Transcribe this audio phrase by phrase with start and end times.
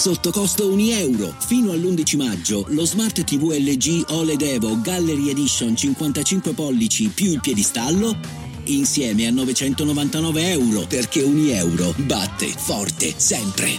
[0.00, 1.34] sotto costo 1 euro.
[1.40, 7.40] Fino all'11 maggio lo Smart TV LG OLED Evo Gallery Edition 55 pollici più il
[7.40, 8.16] piedistallo
[8.64, 13.78] insieme a 999 euro perché 1 euro batte forte sempre.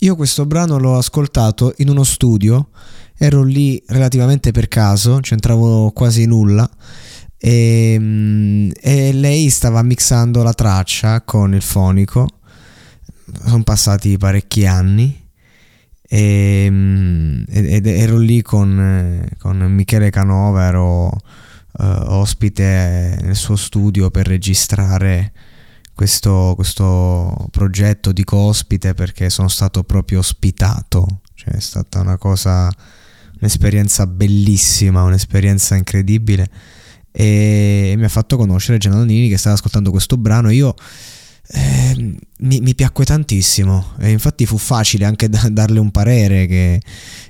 [0.00, 2.68] Io questo brano l'ho ascoltato in uno studio,
[3.16, 6.68] ero lì relativamente per caso, c'entravo quasi nulla
[7.44, 12.26] e, mm, e lei stava mixando la traccia con il fonico.
[13.44, 15.22] Sono passati parecchi anni.
[16.08, 21.18] E, mm, ed ero lì con, con Michele Canova, ero uh,
[21.76, 25.32] ospite nel suo studio per registrare
[25.92, 32.70] questo, questo progetto di cospite perché sono stato proprio ospitato, cioè è stata una cosa,
[33.38, 36.48] un'esperienza bellissima, un'esperienza incredibile
[37.16, 40.50] e mi ha fatto conoscere Giannini che stava ascoltando questo brano.
[40.50, 40.74] Io
[41.46, 43.92] eh, mi, mi, piacque tantissimo.
[44.00, 46.80] E infatti fu facile anche da, darle un parere che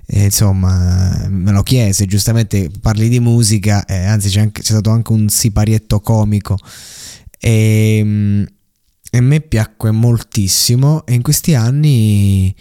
[0.07, 2.07] eh, insomma me lo chiese.
[2.07, 6.57] Giustamente parli di musica eh, anzi c'è, anche, c'è, stato anche un siparietto comico.
[7.39, 8.45] E, mm,
[9.15, 12.53] e a me piacque moltissimo e in questi anni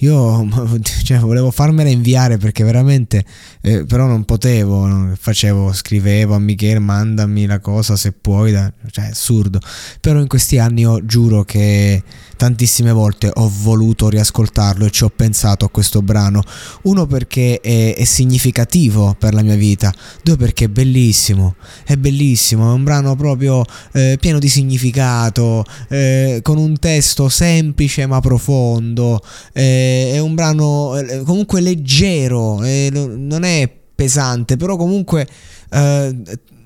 [0.00, 0.48] io
[1.04, 3.24] cioè, volevo farmela inviare perché veramente,
[3.60, 9.06] eh, però non potevo, facevo, scrivevo a Michele mandami la cosa se puoi, da, cioè
[9.06, 9.60] assurdo.
[10.00, 12.02] Però in questi anni io giuro che
[12.36, 16.42] tantissime volte ho voluto riascoltarlo e ci ho pensato a questo brano.
[16.82, 22.70] Uno perché è, è significativo per la mia vita, due perché è bellissimo, è bellissimo,
[22.70, 25.97] è un brano proprio eh, pieno di significato, eh,
[26.42, 29.20] con un testo semplice ma profondo,
[29.52, 35.26] eh, è un brano eh, comunque leggero, eh, non è pesante, però comunque
[35.70, 36.16] eh,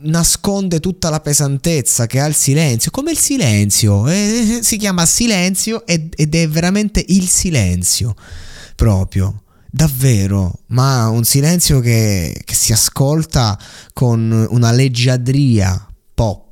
[0.03, 5.87] nasconde tutta la pesantezza che ha il silenzio, come il silenzio, eh, si chiama silenzio
[5.87, 8.15] ed, ed è veramente il silenzio,
[8.77, 13.59] proprio, davvero, ma un silenzio che, che si ascolta
[13.93, 16.52] con una leggiadria pop.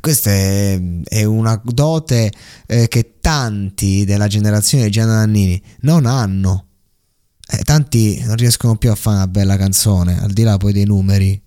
[0.00, 2.32] Questa è, è una dote
[2.66, 6.64] eh, che tanti della generazione di Gianna Nannini non hanno.
[7.48, 10.84] Eh, tanti non riescono più a fare una bella canzone, al di là poi dei
[10.84, 11.40] numeri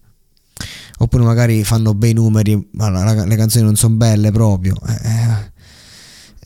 [1.02, 4.76] oppure magari fanno bei numeri, ma le canzoni non sono belle proprio.
[4.88, 5.52] Eh, eh,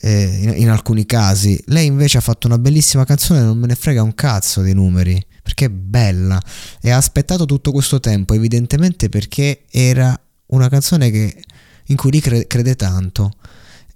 [0.00, 1.60] eh, in, in, alcuni casi.
[1.66, 5.24] Lei invece ha fatto una bellissima canzone, non me ne frega un cazzo dei numeri,
[5.42, 6.40] perché è bella
[6.80, 11.42] e ha aspettato tutto questo tempo, evidentemente perché era una canzone che,
[11.86, 13.32] in cui lei crede, crede tanto.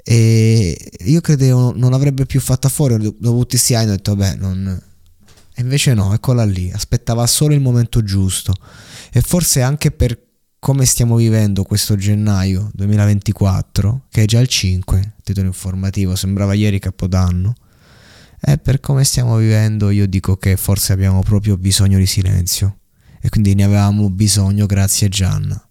[0.02, 4.36] E io credevo non l'avrebbe più fatta fuori dopo tutti questi anni ho detto vabbè
[4.36, 4.82] non...
[5.54, 8.54] e invece no eccola lì aspettava solo il momento giusto
[9.12, 10.18] e forse anche per
[10.58, 16.78] come stiamo vivendo questo gennaio 2024, che è già il 5, titolo informativo, sembrava ieri
[16.78, 17.54] Capodanno,
[18.40, 22.78] e per come stiamo vivendo io dico che forse abbiamo proprio bisogno di silenzio
[23.20, 25.67] e quindi ne avevamo bisogno grazie a Gianna.